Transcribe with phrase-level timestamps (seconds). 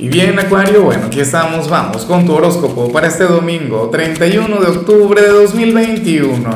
[0.00, 4.66] Y bien, Acuario, bueno, aquí estamos, vamos con tu horóscopo para este domingo, 31 de
[4.66, 6.50] octubre de 2021.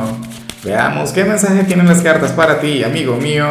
[0.63, 3.45] Veamos qué mensaje tienen las cartas para ti, amigo mío.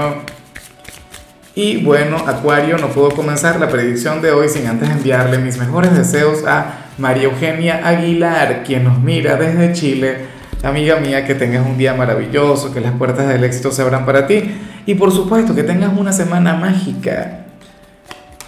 [1.55, 5.97] Y bueno, Acuario, no puedo comenzar la predicción de hoy sin antes enviarle mis mejores
[5.97, 10.27] deseos a María Eugenia Aguilar, quien nos mira desde Chile.
[10.65, 14.27] Amiga mía, que tengas un día maravilloso, que las puertas del éxito se abran para
[14.27, 14.43] ti
[14.87, 17.44] y por supuesto que tengas una semana mágica.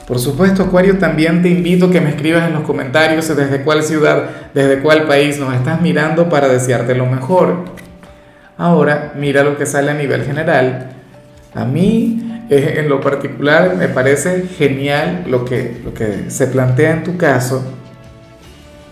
[0.06, 3.82] Por supuesto, Acuario, también te invito a que me escribas en los comentarios desde cuál
[3.82, 7.64] ciudad, desde cuál país nos estás mirando para desearte lo mejor.
[8.56, 10.90] Ahora, mira lo que sale a nivel general.
[11.54, 16.92] A mí, eh, en lo particular, me parece genial lo que, lo que se plantea
[16.92, 17.64] en tu caso,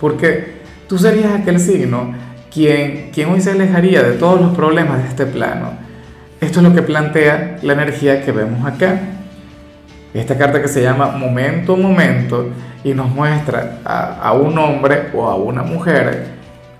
[0.00, 0.54] porque
[0.88, 2.12] tú serías aquel signo
[2.52, 5.74] quien, quien hoy se alejaría de todos los problemas de este plano.
[6.40, 9.00] Esto es lo que plantea la energía que vemos acá.
[10.14, 12.50] Esta carta que se llama Momento, Momento
[12.84, 16.28] y nos muestra a, un hombre o a una mujer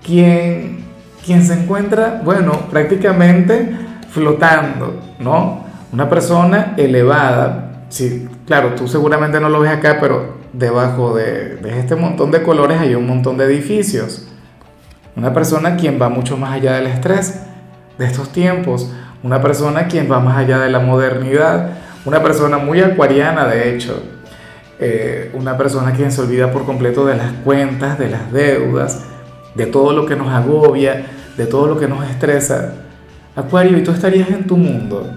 [0.01, 0.85] quien,
[1.25, 3.75] quien se encuentra, bueno, prácticamente
[4.09, 5.65] flotando, ¿no?
[5.91, 7.83] Una persona elevada.
[7.89, 12.41] Sí, claro, tú seguramente no lo ves acá, pero debajo de, de este montón de
[12.41, 14.29] colores hay un montón de edificios.
[15.17, 17.41] Una persona quien va mucho más allá del estrés
[17.97, 18.89] de estos tiempos.
[19.23, 21.71] Una persona quien va más allá de la modernidad
[22.05, 24.01] una persona muy acuariana, de hecho,
[24.79, 29.03] eh, una persona quien se olvida por completo de las cuentas, de las deudas,
[29.55, 32.75] de todo lo que nos agobia, de todo lo que nos estresa.
[33.35, 35.09] Acuario, y tú estarías en tu mundo.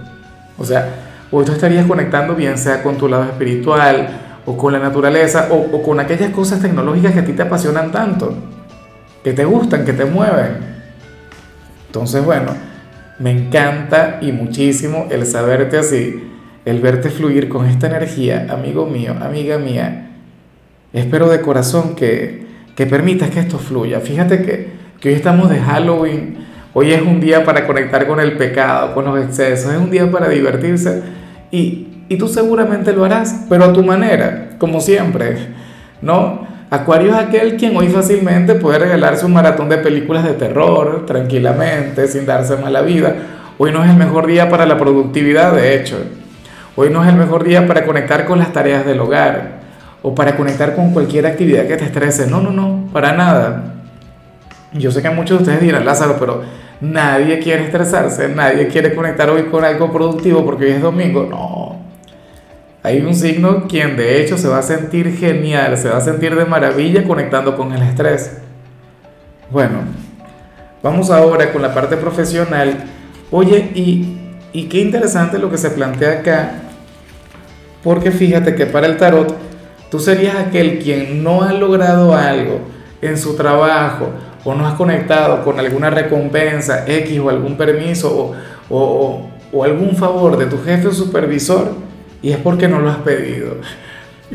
[0.56, 0.88] O sea,
[1.30, 4.08] hoy tú estarías conectando bien sea con tu lado espiritual
[4.46, 7.92] o con la naturaleza o, o con aquellas cosas tecnológicas que a ti te apasionan
[7.92, 8.34] tanto,
[9.22, 10.78] que te gustan, que te mueven.
[11.86, 12.52] Entonces, bueno,
[13.18, 16.28] me encanta y muchísimo el saberte así
[16.68, 20.10] el verte fluir con esta energía, amigo mío, amiga mía.
[20.92, 24.00] Espero de corazón que, que permitas que esto fluya.
[24.00, 24.68] Fíjate que,
[25.00, 26.38] que hoy estamos de Halloween,
[26.74, 30.10] hoy es un día para conectar con el pecado, con los excesos, es un día
[30.10, 31.02] para divertirse
[31.50, 35.36] y, y tú seguramente lo harás, pero a tu manera, como siempre,
[36.02, 36.46] ¿no?
[36.70, 42.06] Acuario es aquel quien hoy fácilmente puede regalarse un maratón de películas de terror tranquilamente,
[42.08, 43.14] sin darse mala vida.
[43.56, 45.96] Hoy no es el mejor día para la productividad, de hecho.
[46.80, 49.58] Hoy no es el mejor día para conectar con las tareas del hogar
[50.00, 52.28] o para conectar con cualquier actividad que te estrese.
[52.28, 53.74] No, no, no, para nada.
[54.72, 56.42] Yo sé que muchos de ustedes dirán, Lázaro, pero
[56.80, 61.26] nadie quiere estresarse, nadie quiere conectar hoy con algo productivo porque hoy es domingo.
[61.28, 61.80] No.
[62.84, 66.36] Hay un signo quien de hecho se va a sentir genial, se va a sentir
[66.36, 68.38] de maravilla conectando con el estrés.
[69.50, 69.80] Bueno,
[70.80, 72.84] vamos ahora con la parte profesional.
[73.32, 74.16] Oye, y,
[74.52, 76.62] y qué interesante lo que se plantea acá
[77.82, 79.34] porque fíjate que para el tarot,
[79.90, 82.60] tú serías aquel quien no ha logrado algo
[83.00, 84.10] en su trabajo
[84.44, 88.34] o no has conectado con alguna recompensa X o algún permiso
[88.70, 89.28] o,
[89.64, 91.72] algún favor de tu jefe o supervisor
[92.22, 93.56] y es porque no lo has pedido.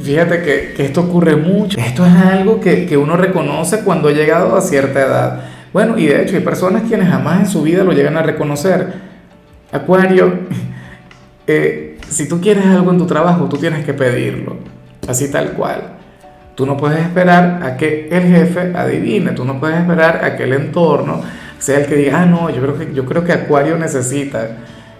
[0.02, 1.78] Fíjate que, esto ocurre mucho.
[1.80, 5.42] Esto es algo que, que uno reconoce cuando ha llegado a cierta edad.
[5.72, 8.94] Bueno, y de hecho hay personas quienes jamás en su vida lo llegan a reconocer.
[9.72, 10.40] Acuario,
[11.48, 14.57] eh, si tú quieres algo en tu trabajo, tú tienes que pedirlo,
[15.07, 15.81] así tal cual.
[16.56, 20.44] Tú no puedes esperar a que el jefe adivine, tú no puedes esperar a que
[20.44, 21.22] el entorno
[21.57, 24.50] sea el que diga, ah, no, yo creo que, Acuario necesita,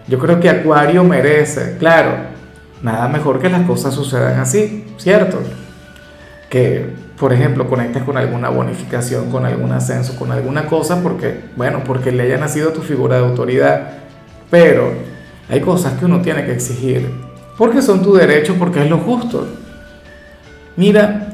[0.07, 1.75] yo creo que Acuario merece.
[1.78, 2.12] Claro,
[2.81, 5.40] nada mejor que las cosas sucedan así, ¿cierto?
[6.50, 11.84] Que, por ejemplo, conectes con alguna bonificación, con algún ascenso, con alguna cosa, porque, bueno,
[11.85, 13.90] porque le haya nacido tu figura de autoridad.
[14.50, 14.94] Pero
[15.50, 17.09] hay cosas que uno tiene que exigir,
[17.58, 19.48] porque son tu derecho, porque es lo justo.
[20.76, 21.34] Mira,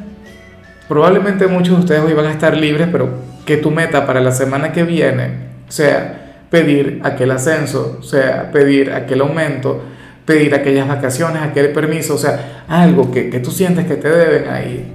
[0.87, 3.09] probablemente muchos de ustedes hoy van a estar libres, pero
[3.45, 9.21] que tu meta para la semana que viene sea pedir aquel ascenso, sea pedir aquel
[9.21, 9.81] aumento,
[10.25, 14.49] pedir aquellas vacaciones, aquel permiso, o sea, algo que, que tú sientes que te deben
[14.49, 14.93] ahí.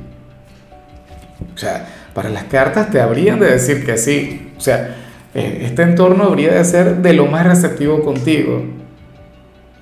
[1.55, 4.53] O sea, para las cartas te habrían de decir que sí.
[4.57, 4.97] O sea,
[5.35, 8.65] eh, este entorno habría de ser de lo más receptivo contigo.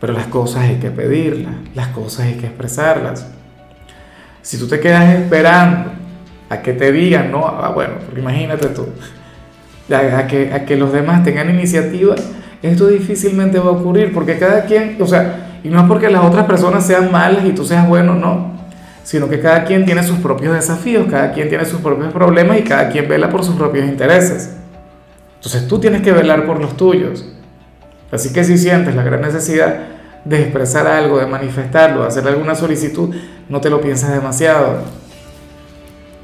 [0.02, 3.24] Pero las cosas hay que pedirlas, las cosas hay que expresarlas.
[4.42, 5.92] Si tú te quedas esperando
[6.50, 8.88] a que te digan, no, ah, bueno, imagínate tú,
[9.94, 12.16] a, que, a que los demás tengan iniciativa,
[12.62, 16.24] esto difícilmente va a ocurrir porque cada quien, o sea, y no es porque las
[16.24, 18.56] otras personas sean malas y tú seas bueno, no,
[19.04, 22.62] sino que cada quien tiene sus propios desafíos, cada quien tiene sus propios problemas y
[22.62, 24.56] cada quien vela por sus propios intereses.
[25.36, 27.24] Entonces tú tienes que velar por los tuyos.
[28.10, 29.91] Así que si sientes la gran necesidad
[30.24, 33.14] de expresar algo, de manifestarlo, de hacer alguna solicitud,
[33.48, 34.78] no te lo pienses demasiado.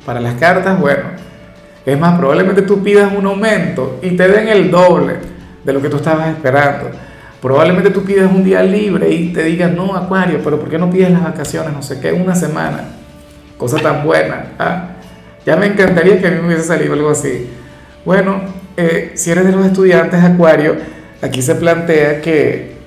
[0.04, 1.04] Para las cartas, bueno,
[1.84, 5.16] es más, probablemente tú pidas un aumento y te den el doble
[5.64, 6.90] de lo que tú estabas esperando.
[7.40, 10.90] Probablemente tú pides un día libre y te digan, no, Acuario, pero ¿por qué no
[10.90, 11.72] pides las vacaciones?
[11.72, 12.84] No sé qué, una semana.
[13.56, 14.52] Cosa tan buena.
[14.58, 14.88] ¿ah?
[15.46, 17.48] Ya me encantaría que a mí me hubiese salido algo así.
[18.04, 18.40] Bueno,
[18.76, 20.76] eh, si eres de los estudiantes Acuario,
[21.22, 22.77] aquí se plantea que,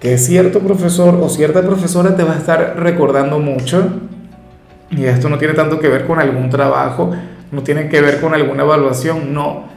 [0.00, 3.86] que cierto profesor o cierta profesora te va a estar recordando mucho.
[4.90, 7.12] Y esto no tiene tanto que ver con algún trabajo,
[7.52, 9.70] no tiene que ver con alguna evaluación, no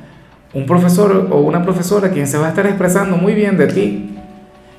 [0.53, 4.09] un profesor o una profesora quien se va a estar expresando muy bien de ti.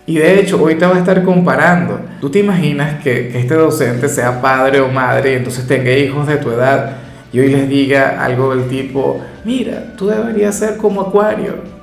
[0.06, 1.98] Y de hecho, hoy te va a estar comparando.
[2.20, 6.36] Tú te imaginas que, este docente sea padre o madre y entonces tenga hijos de
[6.36, 6.98] tu edad
[7.32, 11.73] y hoy les diga algo del tipo, mira, tú deberías ser como Acuario.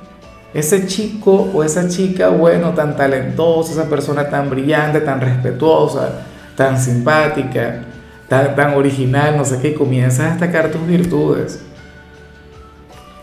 [0.54, 6.24] Ese chico o esa chica, bueno, tan talentosa, esa persona tan brillante, tan respetuosa,
[6.56, 7.84] tan simpática,
[8.28, 11.62] tan, tan original, no sé qué, comienzas a destacar tus virtudes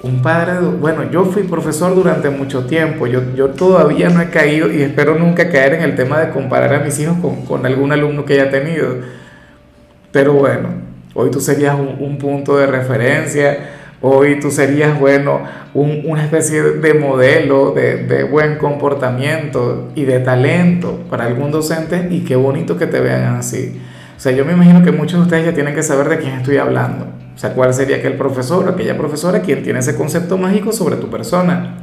[0.01, 4.71] un padre, bueno, yo fui profesor durante mucho tiempo, yo, yo todavía no he caído
[4.71, 7.91] y espero nunca caer en el tema de comparar a mis hijos con, con algún
[7.91, 8.95] alumno que haya tenido.
[10.11, 10.69] Pero bueno,
[11.13, 15.41] hoy tú serías un, punto de referencia, hoy tú serías, bueno,
[15.73, 22.07] un, una especie de modelo de, de buen comportamiento y de talento para algún docente
[22.09, 23.79] y qué bonito que te vean así.
[24.15, 26.33] O sea, yo me imagino que muchos de ustedes ya tienen que saber de quién
[26.33, 27.05] estoy hablando.
[27.35, 30.97] O sea, ¿cuál sería aquel profesor o aquella profesora quien tiene ese concepto mágico sobre
[30.97, 31.77] tu persona?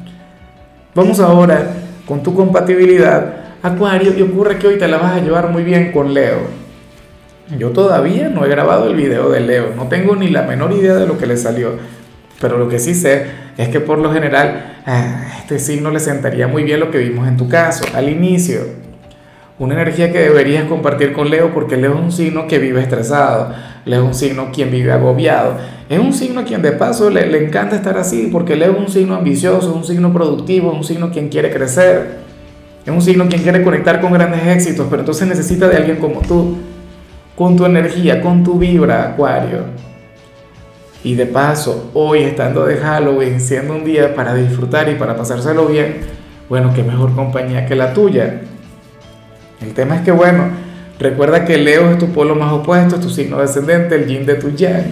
[0.95, 1.67] Vamos ahora
[2.07, 5.93] con tu compatibilidad, Acuario, y ocurre que hoy te la vas a llevar muy bien
[5.93, 6.41] con Leo.
[7.59, 10.95] Yo todavía no he grabado el video de Leo, no tengo ni la menor idea
[10.95, 11.71] de lo que le salió,
[12.41, 16.47] pero lo que sí sé es que por lo general a este signo le sentaría
[16.47, 18.61] muy bien lo que vimos en tu caso, al inicio.
[19.59, 23.55] Una energía que deberías compartir con Leo porque Leo es un signo que vive estresado,
[23.87, 25.57] Leo es un signo quien vive agobiado,
[25.89, 28.89] es un signo quien de paso le, le encanta estar así porque Leo es un
[28.91, 32.19] signo ambicioso, es un signo productivo, es un signo quien quiere crecer,
[32.85, 36.21] es un signo quien quiere conectar con grandes éxitos, pero entonces necesita de alguien como
[36.21, 36.59] tú,
[37.35, 39.65] con tu energía, con tu vibra, Acuario.
[41.07, 45.67] Y de paso, hoy estando de Halloween, siendo un día para disfrutar y para pasárselo
[45.67, 45.99] bien,
[46.49, 48.41] bueno, qué mejor compañía que la tuya.
[49.63, 50.49] El tema es que, bueno,
[50.99, 54.35] recuerda que Leo es tu polo más opuesto, es tu signo descendente, el yin de
[54.35, 54.83] tu yang.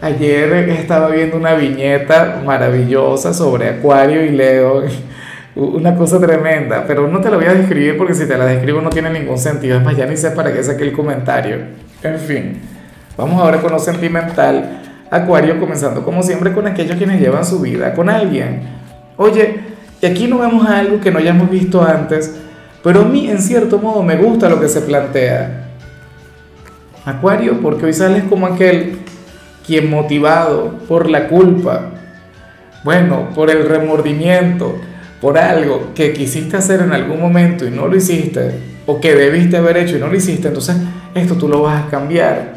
[0.00, 4.82] Ayer estaba viendo una viñeta maravillosa sobre Acuario y Leo,
[5.54, 8.80] una cosa tremenda, pero no te la voy a describir porque si te la describo
[8.80, 11.58] no tiene ningún sentido, es más, ya ni sé para qué saqué el comentario.
[12.02, 12.60] En fin,
[13.16, 14.80] vamos ahora con lo sentimental.
[15.14, 18.62] Acuario comenzando como siempre con aquellos quienes llevan su vida con alguien.
[19.16, 19.60] Oye,
[20.02, 22.34] y aquí no vemos algo que no hayamos visto antes,
[22.82, 25.68] pero a mí, en cierto modo, me gusta lo que se plantea.
[27.04, 28.98] Acuario, porque hoy sales como aquel
[29.64, 31.92] quien motivado por la culpa,
[32.82, 34.80] bueno, por el remordimiento,
[35.20, 38.50] por algo que quisiste hacer en algún momento y no lo hiciste,
[38.84, 40.76] o que debiste haber hecho y no lo hiciste, entonces
[41.14, 42.53] esto tú lo vas a cambiar.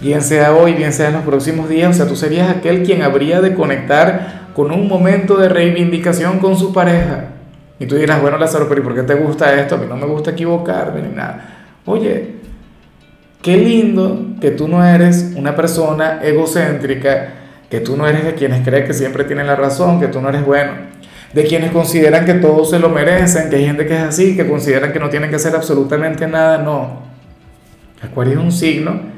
[0.00, 3.02] Bien sea hoy, bien sea en los próximos días, o sea, tú serías aquel quien
[3.02, 7.26] habría de conectar con un momento de reivindicación con su pareja
[7.78, 9.74] y tú dirás, bueno, Lázaro, pero ¿y por qué te gusta esto?
[9.74, 11.66] A mí no me gusta equivocarme ni nada.
[11.86, 12.36] Oye,
[13.42, 17.34] qué lindo que tú no eres una persona egocéntrica,
[17.68, 20.28] que tú no eres de quienes creen que siempre tienen la razón, que tú no
[20.28, 20.72] eres bueno,
[21.32, 24.48] de quienes consideran que todos se lo merecen, que hay gente que es así, que
[24.48, 26.58] consideran que no tienen que hacer absolutamente nada.
[26.58, 27.02] No.
[28.00, 29.13] Acuario es un signo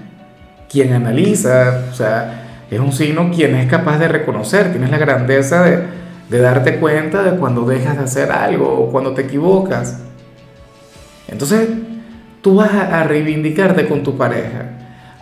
[0.70, 5.62] quien analiza, o sea, es un signo quien es capaz de reconocer, tienes la grandeza
[5.62, 10.00] de de darte cuenta de cuando dejas de hacer algo o cuando te equivocas.
[11.28, 11.68] Entonces,
[12.42, 14.70] tú vas a reivindicarte con tu pareja.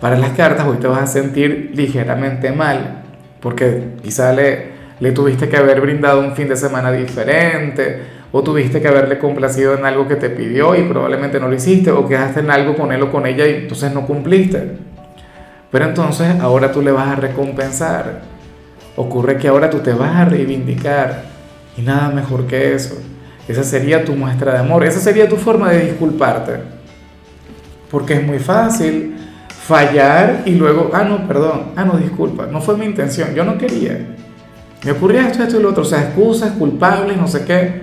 [0.01, 3.03] Para las cartas hoy te vas a sentir ligeramente mal,
[3.41, 8.81] porque quizá le, le tuviste que haber brindado un fin de semana diferente, o tuviste
[8.81, 12.41] que haberle complacido en algo que te pidió y probablemente no lo hiciste, o quedaste
[12.41, 14.73] en algo con él o con ella y entonces no cumpliste.
[15.75, 18.23] Pero entonces ahora tú le vas a recompensar
[18.95, 21.25] Ocurre que ahora tú te vas a reivindicar
[21.77, 22.95] y nada mejor que eso.
[23.49, 26.61] Esa sería tu muestra de amor, esa sería tu forma de disculparte.
[27.91, 29.17] Porque es muy fácil
[29.49, 33.59] fallar y luego, ah, no, perdón, ah, no, disculpa, no fue mi intención, yo no
[33.59, 33.99] quería.
[34.85, 37.83] Me ocurrió esto, esto y lo otro, o sea, excusas, culpables, no sé qué.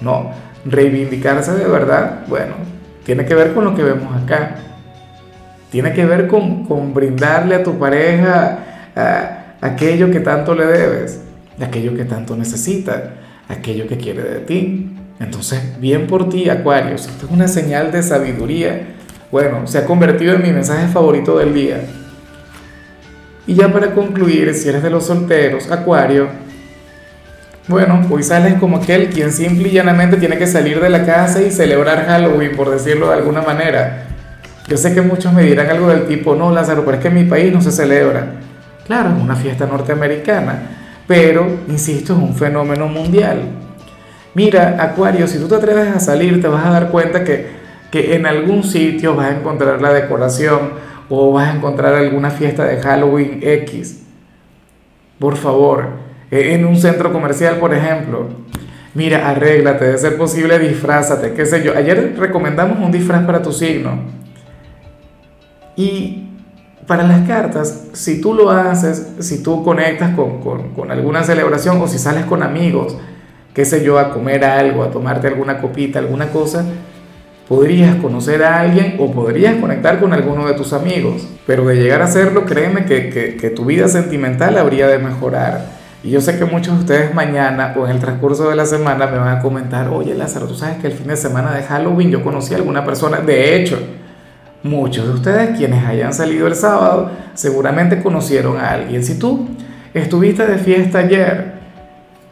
[0.00, 0.30] No,
[0.64, 2.54] reivindicarse de verdad, bueno,
[3.04, 4.54] tiene que ver con lo que vemos acá.
[5.70, 8.58] Tiene que ver con, con brindarle a tu pareja
[9.60, 11.20] aquello que tanto le debes,
[11.60, 13.14] aquello que tanto necesita,
[13.48, 14.94] aquello que quiere de ti.
[15.20, 18.94] Entonces, bien por ti, Acuarios, esto es una señal de sabiduría.
[19.30, 21.80] Bueno, se ha convertido en mi mensaje favorito del día.
[23.46, 26.28] Y ya para concluir, si eres de los solteros, Acuario,
[27.66, 31.42] bueno, hoy sales como aquel quien simple y llanamente tiene que salir de la casa
[31.42, 34.06] y celebrar Halloween, por decirlo de alguna manera.
[34.68, 37.14] Yo sé que muchos me dirán algo del tipo, no, Lázaro, pero es que en
[37.14, 38.34] mi país no se celebra.
[38.86, 40.62] Claro, es una fiesta norteamericana,
[41.06, 43.40] pero, insisto, es un fenómeno mundial.
[44.34, 47.46] Mira, Acuario, si tú te atreves a salir, te vas a dar cuenta que,
[47.90, 50.72] que en algún sitio vas a encontrar la decoración
[51.08, 54.02] o vas a encontrar alguna fiesta de Halloween X.
[55.18, 55.86] Por favor,
[56.30, 58.28] eh, en un centro comercial, por ejemplo.
[58.94, 61.74] Mira, arréglate, de ser posible, disfrázate, qué sé yo.
[61.74, 64.18] Ayer recomendamos un disfraz para tu signo.
[65.78, 66.24] Y
[66.88, 71.86] para las cartas, si tú lo haces, si tú conectas con, con, alguna celebración o
[71.86, 72.96] si sales con amigos,
[73.54, 76.64] qué sé yo, a comer algo, a tomarte alguna copita, alguna cosa,
[77.48, 81.28] podrías conocer a alguien o podrías conectar con alguno de tus amigos.
[81.46, 85.64] Pero de llegar a hacerlo, créeme que, que, que, tu vida sentimental habría de mejorar.
[86.02, 89.06] Y yo sé que muchos de ustedes mañana o en el transcurso de la semana
[89.06, 92.10] me van a comentar, oye Lázaro, tú sabes que el fin de semana de Halloween
[92.10, 93.20] yo conocí a alguna persona.
[93.20, 93.78] De hecho,
[94.62, 99.04] muchos de ustedes quienes hayan salido el sábado seguramente conocieron a alguien.
[99.04, 99.48] Si tú
[99.94, 101.58] estuviste de fiesta ayer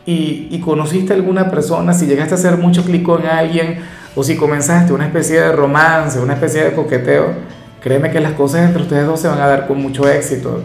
[0.04, 3.80] y, conociste a alguna persona, si llegaste a hacer mucho clic con alguien,
[4.14, 7.34] o si comenzaste una especie de romance, una especie de coqueteo,
[7.80, 10.62] créeme que las cosas entre ustedes dos se van a dar con mucho éxito.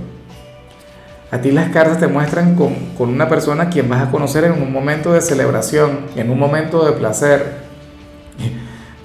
[1.32, 4.44] A ti las cartas te muestran con, con una persona a quien vas a conocer
[4.44, 7.61] en un momento de celebración, en un momento de placer.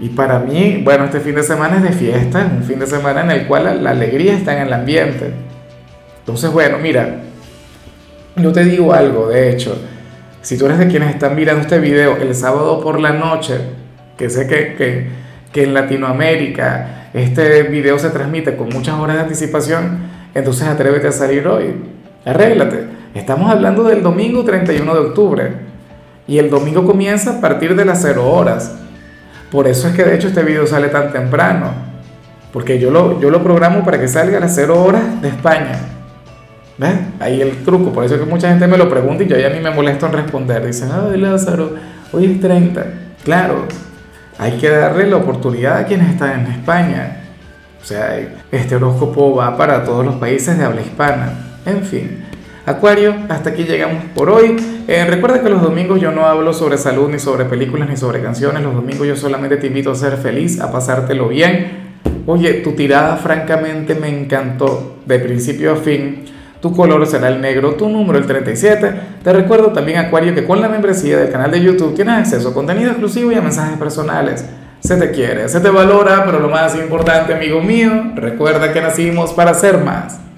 [0.00, 2.86] Y, para mí, bueno, este fin de semana es de fiesta, es un fin de
[2.86, 5.32] semana en el cual la, la alegría está en el ambiente.
[6.20, 7.22] Entonces, bueno, mira,
[8.36, 9.78] yo te digo algo, de hecho,
[10.42, 13.58] si tú eres de quienes están mirando este video el sábado por la noche,
[14.16, 15.08] que sé que, que,
[15.52, 19.98] que, en Latinoamérica este video se transmite con muchas horas de anticipación,
[20.34, 21.74] entonces atrévete a salir hoy,
[22.24, 22.84] arréglate.
[23.14, 25.52] Estamos hablando del domingo 31 de octubre
[26.28, 28.76] y el domingo comienza a partir de las 0 horas.
[29.50, 31.70] Por eso es que de hecho este video sale tan temprano,
[32.52, 35.78] porque yo lo, yo lo programo para que salga a las 0 horas de España.
[36.78, 36.94] ¿Ves?
[37.20, 39.48] Ahí el truco, por eso es que mucha gente me lo pregunta y yo ya
[39.48, 40.66] ni me molesto en responder.
[40.66, 41.74] Dicen, ay Lázaro,
[42.12, 42.84] hoy es 30.
[43.24, 43.66] Claro,
[44.38, 47.22] hay que darle la oportunidad a quienes están en España.
[47.80, 48.18] O sea,
[48.50, 51.32] este horóscopo va para todos los países de habla hispana.
[51.64, 52.25] En fin,
[52.66, 54.56] Acuario, hasta aquí llegamos por hoy.
[54.88, 58.20] Eh, recuerda que los domingos yo no hablo sobre salud, ni sobre películas, ni sobre
[58.20, 58.60] canciones.
[58.64, 62.00] Los domingos yo solamente te invito a ser feliz, a pasártelo bien.
[62.26, 66.24] Oye, tu tirada francamente me encantó, de principio a fin.
[66.60, 68.92] Tu color será el negro, tu número el 37.
[69.22, 72.54] Te recuerdo también, Acuario, que con la membresía del canal de YouTube tienes acceso a
[72.54, 74.44] contenido exclusivo y a mensajes personales.
[74.80, 79.32] Se te quiere, se te valora, pero lo más importante, amigo mío, recuerda que nacimos
[79.34, 80.26] para ser más.